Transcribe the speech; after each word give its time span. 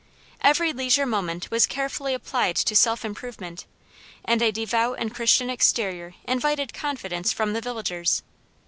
Every 0.41 0.73
leisure 0.73 1.05
moment 1.05 1.51
was 1.51 1.67
carefully 1.67 2.15
applied 2.15 2.55
to 2.55 2.75
self 2.75 3.05
improvement, 3.05 3.67
and 4.25 4.41
a 4.41 4.51
devout 4.51 4.97
and 4.97 5.13
Christian 5.13 5.47
exterior 5.51 6.15
invited 6.23 6.73
confidence 6.73 7.31
from 7.31 7.53
the 7.53 7.61
villagers. 7.61 8.23